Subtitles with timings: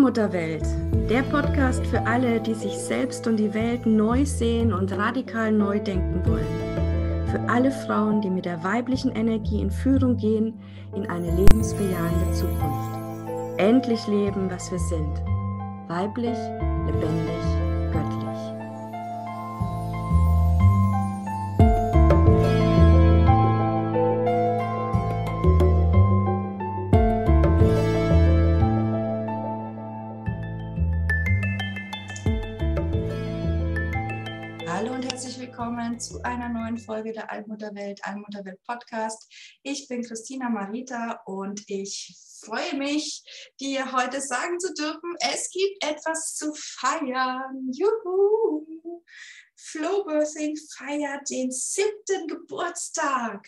[0.00, 0.64] Allmutterwelt,
[1.10, 5.78] der Podcast für alle, die sich selbst und die Welt neu sehen und radikal neu
[5.78, 7.26] denken wollen.
[7.30, 10.58] Für alle Frauen, die mit der weiblichen Energie in Führung gehen
[10.96, 13.58] in eine lebensbejahende Zukunft.
[13.58, 15.20] Endlich leben, was wir sind.
[15.88, 16.38] Weiblich,
[16.86, 18.29] lebendig, göttlich.
[36.00, 39.30] Zu einer neuen Folge der Altmutterwelt, Altmutterwelt Podcast.
[39.62, 43.22] Ich bin Christina Marita und ich freue mich,
[43.60, 47.70] dir heute sagen zu dürfen, es gibt etwas zu feiern.
[47.70, 49.04] Juhu!
[49.56, 53.46] Flowbirthing feiert den siebten Geburtstag.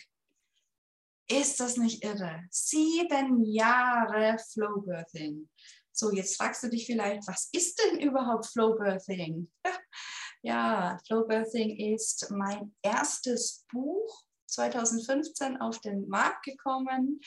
[1.27, 2.43] Ist das nicht irre?
[2.51, 5.49] Sieben Jahre Flowbirthing.
[5.91, 9.51] So, jetzt fragst du dich vielleicht, was ist denn überhaupt Flowbirthing?
[10.45, 17.21] Ja, Flowbirthing ist mein erstes Buch 2015 auf den Markt gekommen.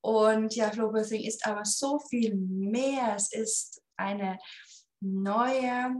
[0.00, 3.14] Und ja, Flowbirthing ist aber so viel mehr.
[3.16, 4.38] Es ist eine
[5.00, 5.96] neue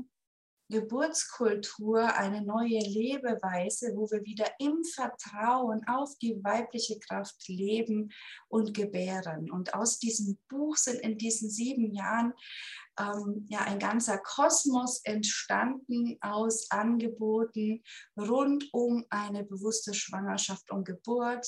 [0.70, 8.12] Geburtskultur, eine neue Lebeweise, wo wir wieder im Vertrauen auf die weibliche Kraft leben
[8.48, 9.50] und gebären.
[9.50, 12.32] Und aus diesem Buch sind in diesen sieben Jahren
[12.98, 17.82] ähm, ja ein ganzer Kosmos entstanden aus Angeboten
[18.18, 21.46] rund um eine bewusste Schwangerschaft und Geburt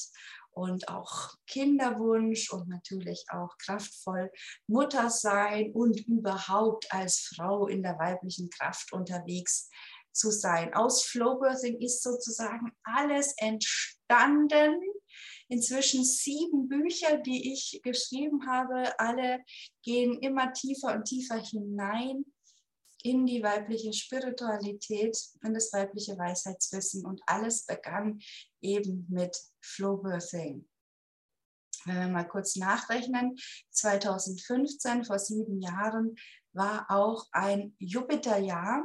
[0.50, 4.30] und auch Kinderwunsch und natürlich auch kraftvoll
[4.67, 9.69] Mutter sein und überhaupt als Frau in der weiblichen Kraft unterwegs
[10.12, 10.72] zu sein.
[10.74, 14.80] Aus Flowbirthing ist sozusagen alles entstanden,
[15.48, 18.98] inzwischen sieben Bücher, die ich geschrieben habe.
[18.98, 19.40] Alle
[19.83, 22.24] gehen immer tiefer und tiefer hinein
[23.02, 27.05] in die weibliche Spiritualität, in das weibliche Weisheitswissen.
[27.05, 28.20] Und alles begann
[28.61, 30.68] eben mit Flowbirthing.
[31.85, 33.36] Wenn wir mal kurz nachrechnen,
[33.70, 36.17] 2015, vor sieben Jahren,
[36.52, 38.85] war auch ein Jupiterjahr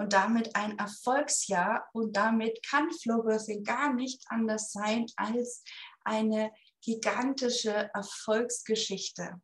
[0.00, 1.86] und damit ein Erfolgsjahr.
[1.92, 5.62] Und damit kann Flowbirthing gar nicht anders sein als
[6.04, 6.50] eine
[6.82, 9.42] gigantische Erfolgsgeschichte.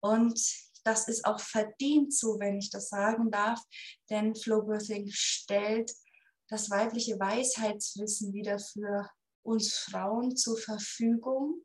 [0.00, 0.38] Und
[0.84, 3.58] das ist auch verdient so, wenn ich das sagen darf,
[4.10, 5.90] denn Flowbirthing stellt
[6.48, 9.08] das weibliche Weisheitswissen wieder für
[9.42, 11.64] uns Frauen zur Verfügung,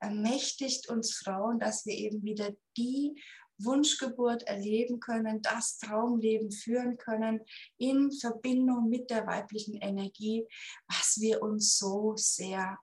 [0.00, 3.22] ermächtigt uns Frauen, dass wir eben wieder die
[3.58, 7.40] Wunschgeburt erleben können, das Traumleben führen können
[7.78, 10.46] in Verbindung mit der weiblichen Energie,
[10.88, 12.78] was wir uns so sehr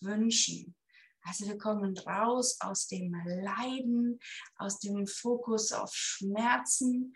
[0.00, 0.74] wünschen.
[1.22, 4.18] Also wir kommen raus aus dem Leiden,
[4.56, 7.14] aus dem Fokus auf Schmerzen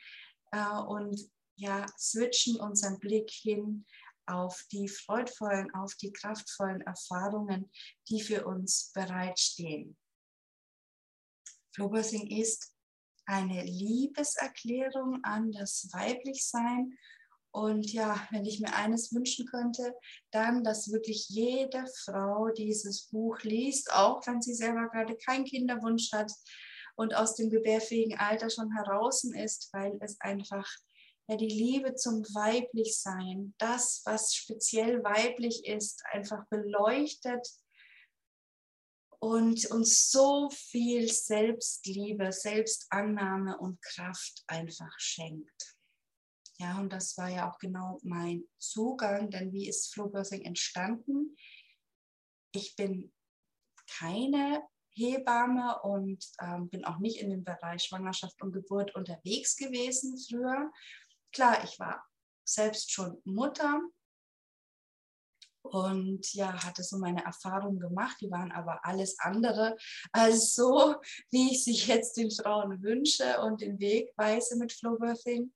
[0.50, 3.86] äh, und ja, switchen unseren Blick hin
[4.26, 7.70] auf die freudvollen, auf die kraftvollen Erfahrungen,
[8.08, 9.96] die für uns bereitstehen.
[11.74, 12.71] Flowbirthing ist
[13.26, 16.96] eine Liebeserklärung an das Weiblichsein.
[17.50, 19.94] Und ja, wenn ich mir eines wünschen könnte,
[20.30, 26.10] dann, dass wirklich jede Frau dieses Buch liest, auch wenn sie selber gerade keinen Kinderwunsch
[26.12, 26.32] hat
[26.96, 30.66] und aus dem gebärfähigen Alter schon heraus ist, weil es einfach
[31.28, 37.46] ja, die Liebe zum Weiblichsein, das, was speziell weiblich ist, einfach beleuchtet
[39.22, 45.76] und uns so viel Selbstliebe, Selbstannahme und Kraft einfach schenkt.
[46.58, 51.36] Ja, und das war ja auch genau mein Zugang, denn wie ist Flowbirthing entstanden?
[52.52, 53.12] Ich bin
[53.86, 60.18] keine Hebamme und ähm, bin auch nicht in dem Bereich Schwangerschaft und Geburt unterwegs gewesen
[60.18, 60.68] früher.
[61.32, 62.04] Klar, ich war
[62.44, 63.80] selbst schon Mutter,
[65.62, 68.16] und ja, hatte so meine Erfahrungen gemacht.
[68.20, 69.76] Die waren aber alles andere
[70.12, 70.96] als so,
[71.30, 75.52] wie ich sich jetzt den Frauen wünsche und den Weg weise mit Flowbirthing.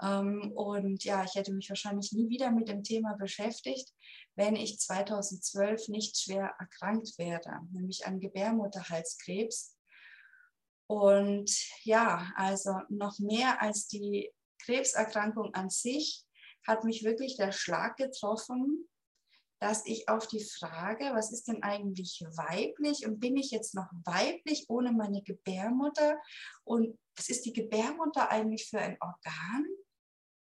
[0.00, 3.92] Ähm, und ja, ich hätte mich wahrscheinlich nie wieder mit dem Thema beschäftigt,
[4.34, 9.76] wenn ich 2012 nicht schwer erkrankt wäre, nämlich an Gebärmutterhalskrebs.
[10.86, 11.50] Und
[11.84, 14.30] ja, also noch mehr als die
[14.64, 16.24] Krebserkrankung an sich
[16.66, 18.88] hat mich wirklich der Schlag getroffen,
[19.62, 23.86] dass ich auf die Frage, was ist denn eigentlich weiblich und bin ich jetzt noch
[24.04, 26.20] weiblich ohne meine Gebärmutter
[26.64, 29.64] und was ist die Gebärmutter eigentlich für ein Organ,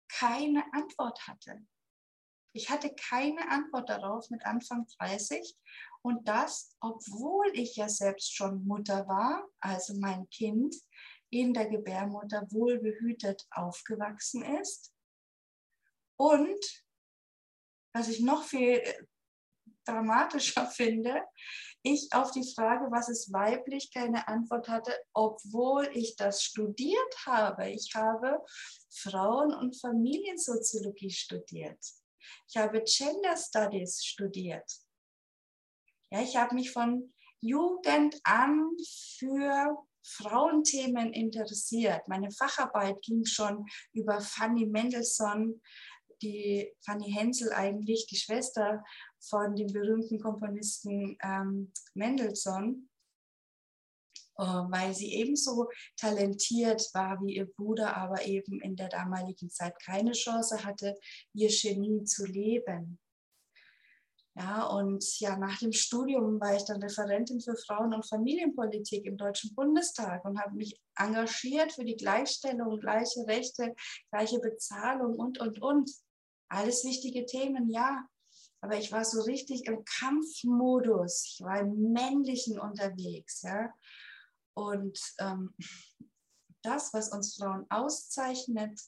[0.07, 1.59] keine Antwort hatte.
[2.53, 5.53] Ich hatte keine Antwort darauf mit Anfang 30
[6.01, 10.73] und das, obwohl ich ja selbst schon Mutter war, also mein Kind
[11.29, 14.93] in der Gebärmutter wohlbehütet aufgewachsen ist.
[16.15, 16.85] Und
[17.93, 18.81] was ich noch viel
[19.85, 21.23] dramatischer finde,
[21.81, 27.69] ich auf die Frage, was ist weiblich, keine Antwort hatte, obwohl ich das studiert habe.
[27.69, 28.39] Ich habe
[28.89, 31.79] Frauen- und Familiensoziologie studiert.
[32.49, 34.69] Ich habe Gender Studies studiert.
[36.11, 38.71] Ja, ich habe mich von Jugend an
[39.17, 42.07] für Frauenthemen interessiert.
[42.07, 45.61] Meine Facharbeit ging schon über Fanny Mendelssohn,
[46.21, 48.83] die Fanny Hensel eigentlich, die Schwester
[49.19, 52.89] von dem berühmten Komponisten ähm, Mendelssohn,
[54.37, 59.79] äh, weil sie ebenso talentiert war wie ihr Bruder, aber eben in der damaligen Zeit
[59.83, 60.95] keine Chance hatte,
[61.33, 62.99] ihr Genie zu leben.
[64.39, 69.17] Ja, und ja, nach dem Studium war ich dann Referentin für Frauen- und Familienpolitik im
[69.17, 73.75] Deutschen Bundestag und habe mich engagiert für die Gleichstellung, gleiche Rechte,
[74.11, 75.91] gleiche Bezahlung und, und, und.
[76.49, 78.07] Alles wichtige Themen, ja.
[78.61, 81.23] Aber ich war so richtig im Kampfmodus.
[81.25, 83.73] Ich war im Männlichen unterwegs, ja.
[84.55, 85.55] Und ähm,
[86.63, 88.79] das, was uns Frauen auszeichnet,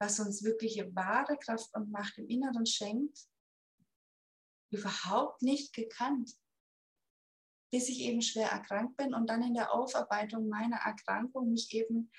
[0.00, 3.28] was uns wirkliche wahre Kraft und Macht im Inneren schenkt,
[4.70, 6.32] überhaupt nicht gekannt.
[7.70, 12.10] Bis ich eben schwer erkrankt bin und dann in der Aufarbeitung meiner Erkrankung mich eben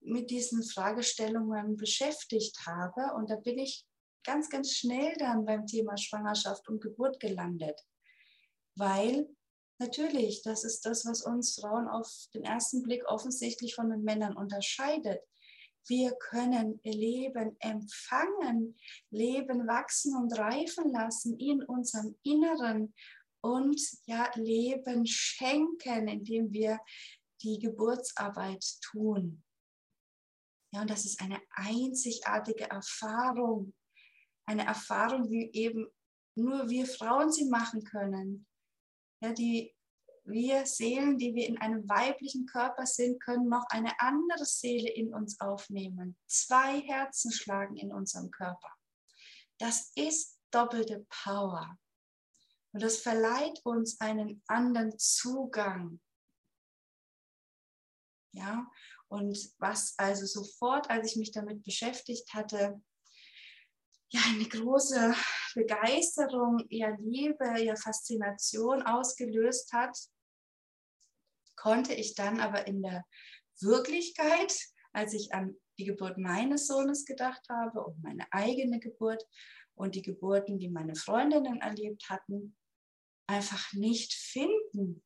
[0.00, 3.14] mit diesen Fragestellungen beschäftigt habe.
[3.14, 3.86] Und da bin ich
[4.24, 7.80] ganz, ganz schnell dann beim Thema Schwangerschaft und Geburt gelandet.
[8.76, 9.28] Weil
[9.78, 14.36] natürlich, das ist das, was uns Frauen auf den ersten Blick offensichtlich von den Männern
[14.36, 15.20] unterscheidet.
[15.86, 18.78] Wir können Leben empfangen,
[19.10, 22.94] Leben wachsen und reifen lassen in unserem Inneren
[23.40, 26.78] und ja, Leben schenken, indem wir
[27.42, 29.42] die Geburtsarbeit tun.
[30.72, 33.74] Ja, und das ist eine einzigartige Erfahrung.
[34.46, 35.86] Eine Erfahrung, wie eben
[36.34, 38.46] nur wir Frauen sie machen können.
[39.20, 39.74] Ja, die
[40.24, 45.14] wir Seelen, die wir in einem weiblichen Körper sind, können noch eine andere Seele in
[45.14, 46.18] uns aufnehmen.
[46.26, 48.70] Zwei Herzen schlagen in unserem Körper.
[49.58, 51.78] Das ist doppelte Power.
[52.72, 56.00] Und das verleiht uns einen anderen Zugang.
[58.32, 58.70] Ja,
[59.08, 62.80] und was also sofort, als ich mich damit beschäftigt hatte,
[64.10, 65.14] ja, eine große
[65.54, 69.96] Begeisterung, eher Liebe, eher Faszination ausgelöst hat,
[71.56, 73.04] konnte ich dann aber in der
[73.60, 74.56] Wirklichkeit,
[74.92, 79.24] als ich an die Geburt meines Sohnes gedacht habe und meine eigene Geburt
[79.74, 82.56] und die Geburten, die meine Freundinnen erlebt hatten,
[83.26, 85.04] einfach nicht finden.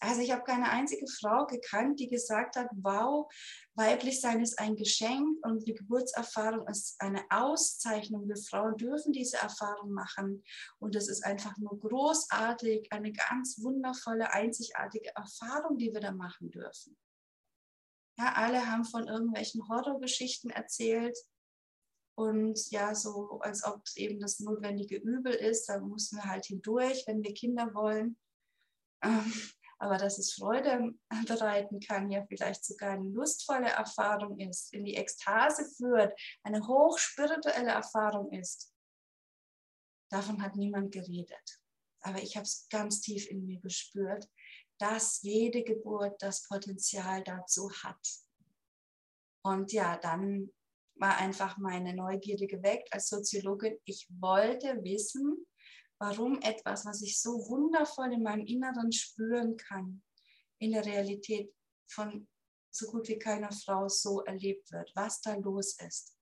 [0.00, 3.30] Also ich habe keine einzige Frau gekannt, die gesagt hat, wow,
[3.74, 8.28] weiblich sein ist ein Geschenk und die Geburtserfahrung ist eine Auszeichnung.
[8.28, 10.44] Wir Frauen dürfen diese Erfahrung machen
[10.78, 16.50] und es ist einfach nur großartig, eine ganz wundervolle, einzigartige Erfahrung, die wir da machen
[16.50, 16.96] dürfen.
[18.18, 21.16] Ja, alle haben von irgendwelchen Horrorgeschichten erzählt
[22.18, 26.46] und ja, so als ob es eben das notwendige Übel ist, da müssen wir halt
[26.46, 28.16] hindurch, wenn wir Kinder wollen.
[29.04, 29.32] Ähm,
[29.78, 30.94] aber dass es Freude
[31.26, 37.70] bereiten kann, ja vielleicht sogar eine lustvolle Erfahrung ist, in die Ekstase führt, eine hochspirituelle
[37.70, 38.72] Erfahrung ist.
[40.10, 41.60] Davon hat niemand geredet.
[42.00, 44.28] Aber ich habe es ganz tief in mir gespürt,
[44.78, 48.00] dass jede Geburt das Potenzial dazu hat.
[49.44, 50.52] Und ja, dann
[50.94, 53.78] war einfach meine Neugierde geweckt als Soziologin.
[53.84, 55.46] Ich wollte wissen,
[55.98, 60.02] warum etwas, was ich so wundervoll in meinem Inneren spüren kann,
[60.58, 61.52] in der Realität
[61.90, 62.28] von
[62.70, 66.14] so gut wie keiner Frau so erlebt wird, was da los ist.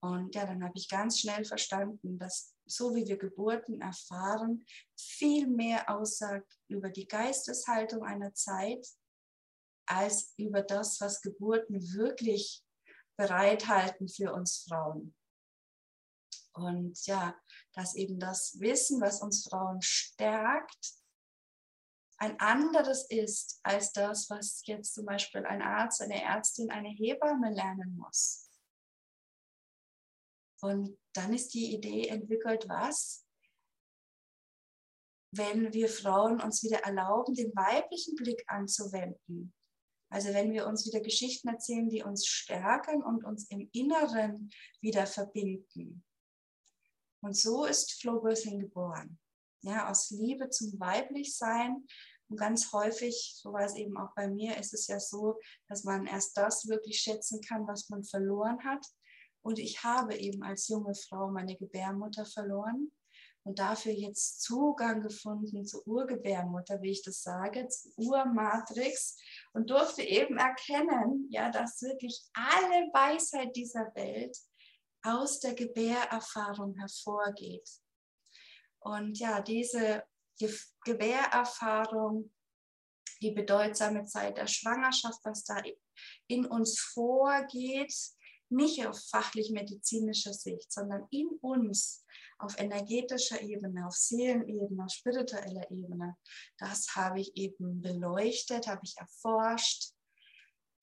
[0.00, 4.64] Und ja, dann habe ich ganz schnell verstanden, dass so wie wir Geburten erfahren,
[4.96, 8.86] viel mehr aussagt über die Geisteshaltung einer Zeit
[9.86, 12.62] als über das, was Geburten wirklich
[13.16, 15.14] bereithalten für uns Frauen.
[16.52, 17.34] Und ja,
[17.78, 20.94] dass eben das Wissen, was uns Frauen stärkt,
[22.16, 27.54] ein anderes ist als das, was jetzt zum Beispiel ein Arzt, eine Ärztin, eine Hebamme
[27.54, 28.50] lernen muss.
[30.60, 33.24] Und dann ist die Idee entwickelt, was?
[35.32, 39.54] Wenn wir Frauen uns wieder erlauben, den weiblichen Blick anzuwenden.
[40.10, 45.06] Also wenn wir uns wieder Geschichten erzählen, die uns stärken und uns im Inneren wieder
[45.06, 46.02] verbinden.
[47.20, 49.18] Und so ist Flow Birthing geboren.
[49.62, 51.84] Ja, aus Liebe zum Weiblichsein
[52.28, 55.84] Und ganz häufig, so war es eben auch bei mir, ist es ja so, dass
[55.84, 58.84] man erst das wirklich schätzen kann, was man verloren hat.
[59.42, 62.92] Und ich habe eben als junge Frau meine Gebärmutter verloren
[63.44, 69.16] und dafür jetzt Zugang gefunden zur Urgebärmutter, wie ich das sage, zur Urmatrix
[69.54, 74.36] und durfte eben erkennen, ja, dass wirklich alle Weisheit dieser Welt
[75.02, 77.68] aus der Gebärerfahrung hervorgeht.
[78.80, 80.04] Und ja, diese
[80.84, 82.32] Gebärerfahrung,
[83.20, 85.60] die bedeutsame Zeit der Schwangerschaft, was da
[86.28, 87.92] in uns vorgeht,
[88.50, 92.04] nicht auf fachlich-medizinischer Sicht, sondern in uns
[92.38, 96.16] auf energetischer Ebene, auf Seelenebene, auf spiritueller Ebene.
[96.56, 99.92] Das habe ich eben beleuchtet, habe ich erforscht,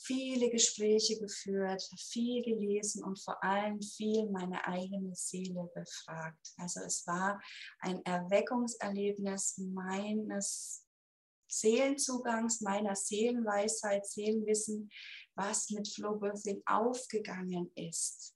[0.06, 6.54] viele Gespräche geführt, viel gelesen und vor allem viel meine eigene Seele befragt.
[6.58, 7.42] Also es war
[7.80, 10.86] ein Erweckungserlebnis meines
[11.48, 14.90] Seelenzugangs, meiner Seelenweisheit, Seelenwissen,
[15.36, 18.36] was mit Flow Birthing aufgegangen ist.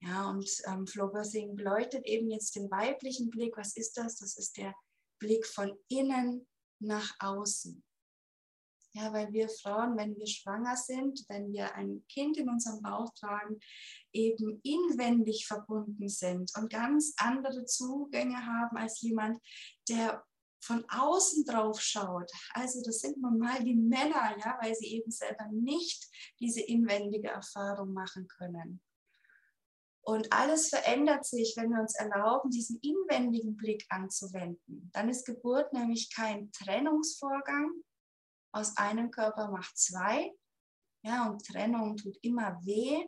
[0.00, 3.56] Ja, und ähm, Flow Birthing beleuchtet eben jetzt den weiblichen Blick.
[3.56, 4.16] Was ist das?
[4.16, 4.74] Das ist der
[5.18, 6.46] Blick von innen
[6.80, 7.82] nach außen.
[8.98, 13.14] Ja, weil wir Frauen, wenn wir schwanger sind, wenn wir ein Kind in unserem Bauch
[13.14, 13.60] tragen,
[14.12, 19.38] eben inwendig verbunden sind und ganz andere Zugänge haben als jemand,
[19.88, 20.24] der
[20.60, 22.28] von außen drauf schaut.
[22.54, 26.08] Also das sind nun mal die Männer, ja, weil sie eben selber nicht
[26.40, 28.80] diese inwendige Erfahrung machen können.
[30.00, 34.90] Und alles verändert sich, wenn wir uns erlauben, diesen inwendigen Blick anzuwenden.
[34.92, 37.70] Dann ist Geburt nämlich kein Trennungsvorgang,
[38.52, 40.32] aus einem Körper macht zwei.
[41.02, 43.06] Ja, und Trennung tut immer weh,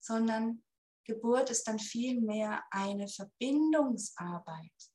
[0.00, 0.62] sondern
[1.04, 4.92] Geburt ist dann vielmehr eine Verbindungsarbeit.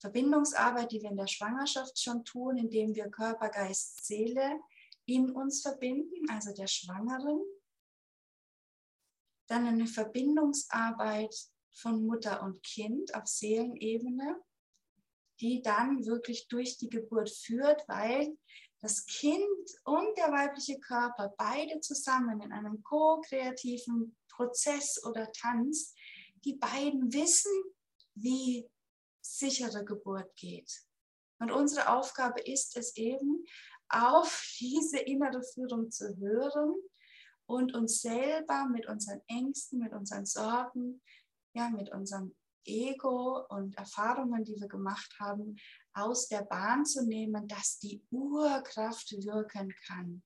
[0.00, 4.60] Verbindungsarbeit, die wir in der Schwangerschaft schon tun, indem wir Körper, Geist, Seele
[5.06, 7.40] in uns verbinden, also der Schwangeren.
[9.48, 11.34] Dann eine Verbindungsarbeit
[11.74, 14.42] von Mutter und Kind auf Seelenebene,
[15.40, 18.36] die dann wirklich durch die Geburt führt, weil
[18.80, 19.44] das Kind
[19.84, 25.94] und der weibliche Körper beide zusammen in einem ko-kreativen Prozess oder Tanz,
[26.44, 27.52] die beiden wissen,
[28.14, 28.68] wie
[29.20, 30.84] sichere Geburt geht.
[31.38, 33.44] Und unsere Aufgabe ist es eben,
[33.88, 36.74] auf diese innere Führung zu hören
[37.46, 41.02] und uns selber mit unseren Ängsten, mit unseren Sorgen,
[41.54, 45.56] ja, mit unserem Ego und Erfahrungen, die wir gemacht haben,
[45.94, 50.22] aus der Bahn zu nehmen, dass die Urkraft wirken kann.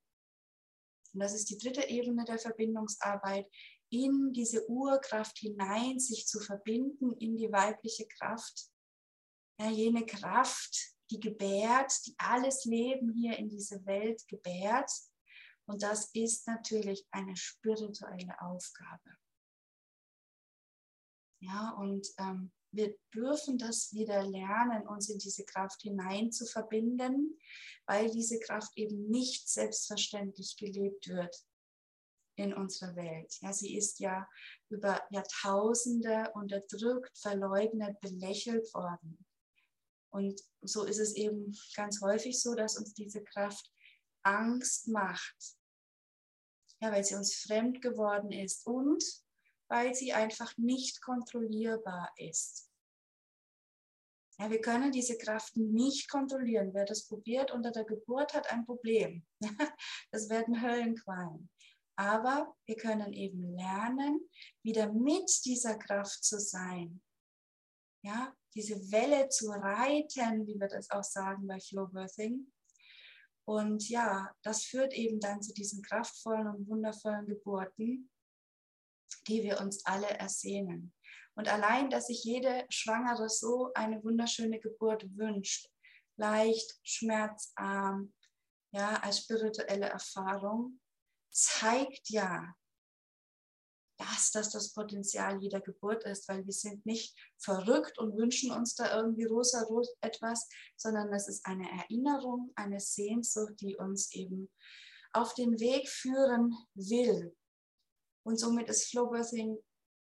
[1.13, 3.49] Und das ist die dritte Ebene der Verbindungsarbeit,
[3.91, 8.71] in diese Urkraft hinein sich zu verbinden, in die weibliche Kraft.
[9.59, 14.91] Ja, jene Kraft, die gebärt, die alles Leben hier in diese Welt gebärt.
[15.67, 19.17] Und das ist natürlich eine spirituelle Aufgabe.
[21.41, 27.39] Ja, und ähm, wir dürfen das wieder lernen, uns in diese Kraft hinein zu verbinden,
[27.87, 31.35] weil diese Kraft eben nicht selbstverständlich gelebt wird
[32.37, 33.35] in unserer Welt.
[33.41, 34.29] Ja, sie ist ja
[34.69, 39.25] über Jahrtausende unterdrückt, verleugnet, belächelt worden.
[40.11, 43.71] Und so ist es eben ganz häufig so, dass uns diese Kraft
[44.23, 45.57] Angst macht.
[46.81, 49.03] Ja, weil sie uns fremd geworden ist und
[49.69, 52.71] weil sie einfach nicht kontrollierbar ist.
[54.39, 56.75] Ja, wir können diese Kraft nicht kontrollieren.
[56.75, 59.25] Wer das probiert unter der Geburt, hat ein Problem.
[60.11, 61.51] Das werden Höllenqualen.
[61.99, 64.21] Aber wir können eben lernen,
[64.63, 67.03] wieder mit dieser Kraft zu sein.
[68.05, 72.53] Ja, diese Welle zu reiten, wie wir das auch sagen bei Flowbirthing.
[73.49, 78.11] Und ja, das führt eben dann zu diesen kraftvollen und wundervollen Geburten,
[79.27, 80.93] die wir uns alle ersehnen.
[81.35, 85.69] Und allein, dass sich jede Schwangere so eine wunderschöne Geburt wünscht,
[86.17, 88.15] leicht, schmerzarm,
[88.73, 90.81] ja, als spirituelle Erfahrung,
[91.31, 92.55] zeigt ja,
[93.99, 98.75] dass das das Potenzial jeder Geburt ist, weil wir sind nicht verrückt und wünschen uns
[98.75, 104.51] da irgendwie rosa-rot etwas, sondern das ist eine Erinnerung, eine Sehnsucht, die uns eben
[105.13, 107.35] auf den Weg führen will,
[108.27, 109.57] und somit ist Flowbirthing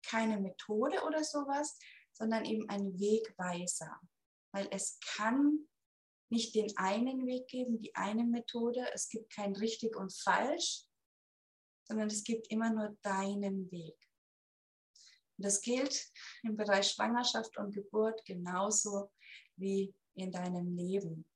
[0.07, 1.77] keine Methode oder sowas,
[2.13, 4.01] sondern eben ein Wegweiser.
[4.53, 5.67] Weil es kann
[6.31, 8.89] nicht den einen Weg geben, die eine Methode.
[8.95, 10.85] Es gibt kein richtig und falsch,
[11.89, 13.97] sondern es gibt immer nur deinen Weg.
[15.37, 16.09] Und das gilt
[16.45, 19.11] im Bereich Schwangerschaft und Geburt genauso
[19.57, 21.29] wie in deinem Leben.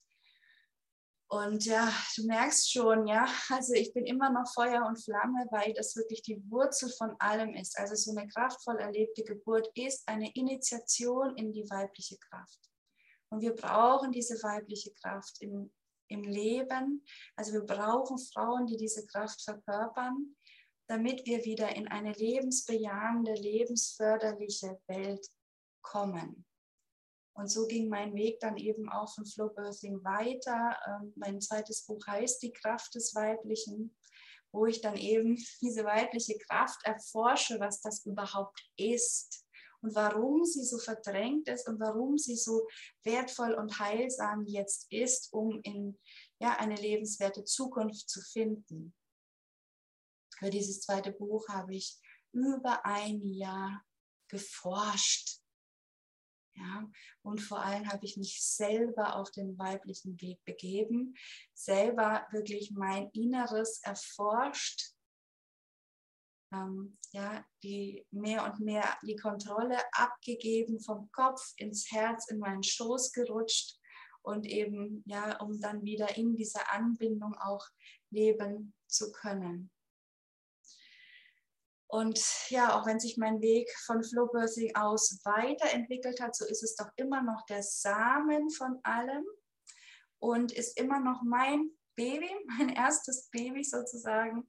[1.33, 5.73] Und ja, du merkst schon, ja, also ich bin immer noch Feuer und Flamme, weil
[5.75, 7.79] das wirklich die Wurzel von allem ist.
[7.79, 12.59] Also so eine kraftvoll erlebte Geburt ist eine Initiation in die weibliche Kraft.
[13.29, 15.73] Und wir brauchen diese weibliche Kraft im,
[16.09, 17.05] im Leben.
[17.37, 20.35] Also wir brauchen Frauen, die diese Kraft verkörpern,
[20.89, 25.25] damit wir wieder in eine lebensbejahende, lebensförderliche Welt
[25.81, 26.45] kommen.
[27.35, 30.77] Und so ging mein Weg dann eben auch von Flow Birthing weiter.
[30.87, 33.97] Ähm, mein zweites Buch heißt Die Kraft des Weiblichen,
[34.53, 39.45] wo ich dann eben diese weibliche Kraft erforsche, was das überhaupt ist
[39.83, 42.67] und warum sie so verdrängt ist und warum sie so
[43.05, 45.99] wertvoll und heilsam jetzt ist, um in
[46.41, 48.95] ja, eine lebenswerte Zukunft zu finden.
[50.39, 51.99] Für dieses zweite Buch habe ich
[52.33, 53.83] über ein Jahr
[54.29, 55.41] geforscht.
[56.61, 56.87] Ja,
[57.23, 61.15] und vor allem habe ich mich selber auf den weiblichen Weg begeben,
[61.55, 64.93] selber wirklich mein Inneres erforscht
[66.53, 72.63] ähm, ja, die mehr und mehr die Kontrolle abgegeben vom Kopf ins Herz, in meinen
[72.63, 73.79] Schoß gerutscht
[74.23, 77.65] und eben, ja, um dann wieder in dieser Anbindung auch
[78.11, 79.71] leben zu können.
[81.91, 82.21] Und
[82.51, 86.89] ja, auch wenn sich mein Weg von Flowbirthing aus weiterentwickelt hat, so ist es doch
[86.95, 89.25] immer noch der Samen von allem
[90.21, 94.47] und ist immer noch mein Baby, mein erstes Baby sozusagen.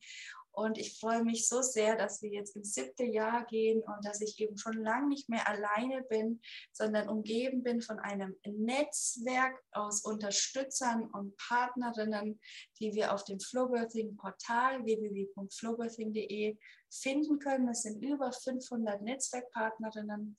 [0.53, 4.19] Und ich freue mich so sehr, dass wir jetzt ins siebte Jahr gehen und dass
[4.21, 6.41] ich eben schon lange nicht mehr alleine bin,
[6.74, 12.39] sondern umgeben bin von einem Netzwerk aus Unterstützern und Partnerinnen,
[12.79, 16.57] die wir auf dem Flowbirthing-Portal www.flowbirthing.de
[16.91, 17.69] finden können.
[17.69, 20.36] Es sind über 500 Netzwerkpartnerinnen,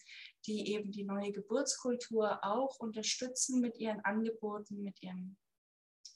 [0.47, 5.37] die eben die neue Geburtskultur auch unterstützen mit ihren Angeboten, mit ihrem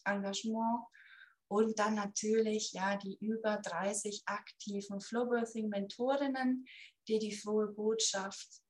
[0.04, 0.84] Engagement
[1.48, 6.66] und dann natürlich ja die über 30 aktiven Flowbirthing-Mentorinnen,
[7.08, 8.62] die die frohe Botschaft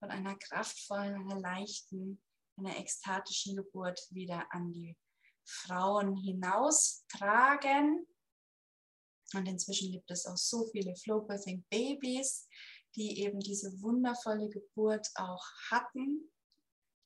[0.00, 2.20] von einer kraftvollen, einer leichten,
[2.56, 4.96] einer ekstatischen Geburt wieder an die
[5.44, 8.06] Frauen hinaustragen.
[9.34, 12.48] Und inzwischen gibt es auch so viele Flowbirthing Babys,
[12.94, 16.30] die eben diese wundervolle Geburt auch hatten,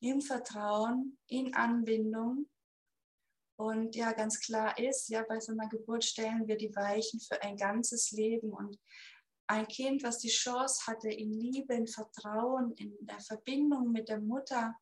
[0.00, 2.48] im Vertrauen, in Anbindung
[3.56, 7.42] und ja, ganz klar ist, ja, bei so einer Geburt stellen wir die Weichen für
[7.42, 8.52] ein ganzes Leben.
[8.52, 8.78] Und
[9.46, 14.20] ein Kind, was die Chance hatte, in Liebe, in Vertrauen, in der Verbindung mit der
[14.20, 14.76] Mutter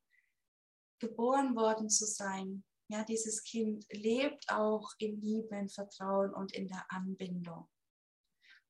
[0.99, 6.68] geboren worden zu sein, ja, dieses Kind lebt auch in Liebe, in Vertrauen und in
[6.68, 7.68] der Anbindung.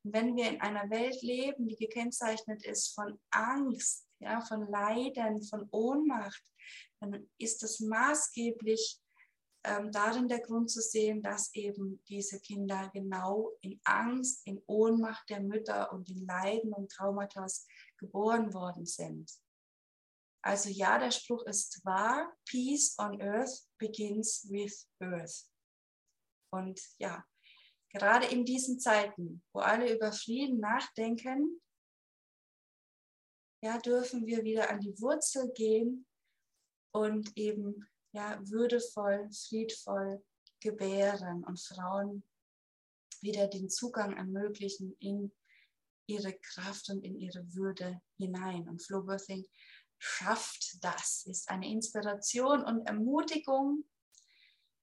[0.05, 5.43] Und wenn wir in einer Welt leben, die gekennzeichnet ist von Angst, ja, von Leiden,
[5.43, 6.43] von Ohnmacht,
[7.01, 9.01] dann ist das maßgeblich
[9.65, 15.29] ähm, darin der Grund zu sehen, dass eben diese Kinder genau in Angst, in Ohnmacht
[15.31, 17.47] der Mütter und in Leiden und Traumata
[17.99, 19.31] geboren worden sind.
[20.43, 25.51] Also ja, der Spruch ist wahr, Peace on Earth begins with Birth.
[26.51, 27.25] Und ja,
[27.93, 31.61] gerade in diesen Zeiten, wo alle über Frieden nachdenken,
[33.63, 36.07] ja, dürfen wir wieder an die Wurzel gehen
[36.93, 40.25] und eben ja, würdevoll, friedvoll
[40.61, 42.23] gebären und Frauen
[43.21, 45.33] wieder den Zugang ermöglichen in
[46.07, 48.69] ihre Kraft und in ihre Würde hinein.
[48.69, 49.47] Und Flowbirthing
[50.05, 53.85] schafft das, ist eine Inspiration und Ermutigung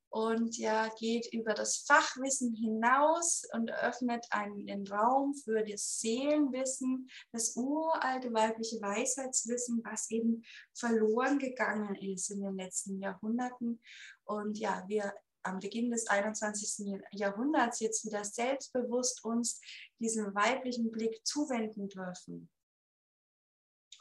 [0.10, 7.10] und ja, geht über das Fachwissen hinaus und öffnet einen den Raum für das Seelenwissen,
[7.32, 13.80] das uralte weibliche Weisheitswissen, was eben verloren gegangen ist in den letzten Jahrhunderten.
[14.26, 17.00] Und ja, wir am Beginn des 21.
[17.12, 19.62] Jahrhunderts jetzt wieder selbstbewusst uns
[20.00, 22.50] diesem weiblichen Blick zuwenden dürfen.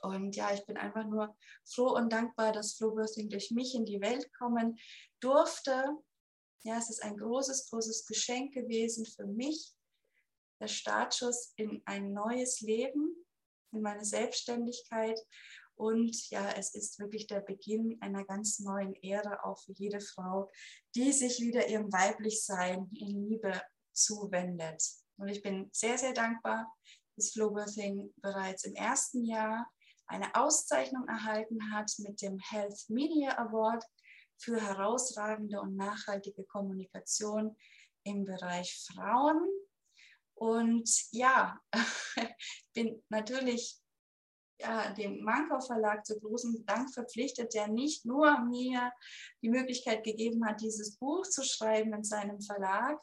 [0.03, 4.01] Und ja, ich bin einfach nur froh und dankbar, dass Flowbirthing durch mich in die
[4.01, 4.79] Welt kommen
[5.21, 5.85] durfte.
[6.63, 9.75] Ja, es ist ein großes, großes Geschenk gewesen für mich,
[10.61, 13.15] der Startschuss in ein neues Leben,
[13.73, 15.19] in meine Selbstständigkeit.
[15.75, 20.51] Und ja, es ist wirklich der Beginn einer ganz neuen Ära auch für jede Frau,
[20.95, 24.83] die sich wieder ihrem Weiblichsein in Liebe zuwendet.
[25.17, 26.71] Und ich bin sehr, sehr dankbar,
[27.17, 29.71] dass Flowbirthing bereits im ersten Jahr
[30.11, 33.85] eine Auszeichnung erhalten hat mit dem Health Media Award
[34.39, 37.57] für herausragende und nachhaltige Kommunikation
[38.05, 39.49] im Bereich Frauen.
[40.35, 41.61] Und ja,
[42.75, 43.79] bin natürlich
[44.59, 48.93] ja, dem Mankau Verlag zu großem Dank verpflichtet, der nicht nur mir
[49.43, 53.01] die Möglichkeit gegeben hat, dieses Buch zu schreiben in seinem Verlag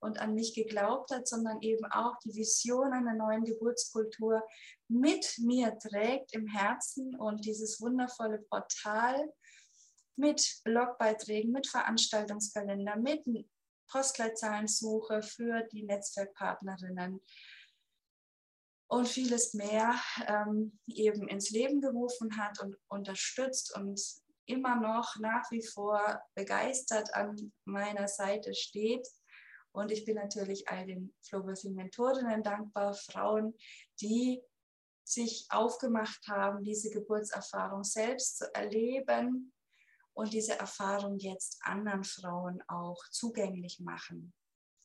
[0.00, 4.42] und an mich geglaubt hat, sondern eben auch die Vision einer neuen Geburtskultur
[4.88, 9.32] mit mir trägt im Herzen und dieses wundervolle Portal
[10.16, 13.24] mit Blogbeiträgen, mit Veranstaltungskalender, mit
[13.88, 17.20] Postleitzahlensuche für die Netzwerkpartnerinnen
[18.88, 19.94] und vieles mehr
[20.26, 24.00] ähm, eben ins Leben gerufen hat und unterstützt und
[24.46, 29.06] immer noch nach wie vor begeistert an meiner Seite steht.
[29.76, 33.54] Und ich bin natürlich all den Flowbirthing-Mentorinnen dankbar, Frauen,
[34.00, 34.42] die
[35.04, 39.52] sich aufgemacht haben, diese Geburtserfahrung selbst zu erleben
[40.14, 44.32] und diese Erfahrung jetzt anderen Frauen auch zugänglich machen.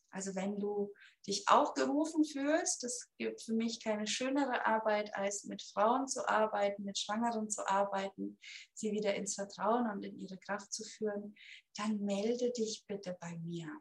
[0.10, 0.91] Also wenn du
[1.25, 6.27] dich auch gerufen fühlst, das gibt für mich keine schönere Arbeit, als mit Frauen zu
[6.27, 8.38] arbeiten, mit Schwangeren zu arbeiten,
[8.73, 11.34] sie wieder ins Vertrauen und in ihre Kraft zu führen,
[11.77, 13.71] dann melde dich bitte bei mir.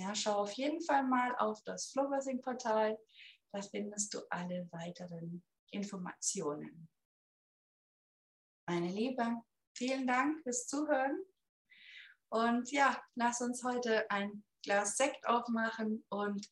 [0.00, 2.98] Ja, schau auf jeden Fall mal auf das Flowbirthing-Portal,
[3.52, 6.88] da findest du alle weiteren Informationen.
[8.66, 9.42] Meine Liebe,
[9.76, 11.22] vielen Dank fürs Zuhören.
[12.32, 16.46] Und ja, lass uns heute ein Glas Sekt aufmachen und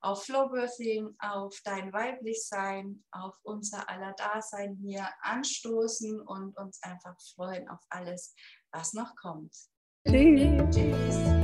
[0.00, 7.68] auf Flowbirthing, auf dein Weiblichsein, auf unser aller Dasein hier anstoßen und uns einfach freuen
[7.68, 8.32] auf alles,
[8.70, 9.52] was noch kommt.
[10.06, 10.70] Tschüss.
[10.70, 11.41] Tschüss.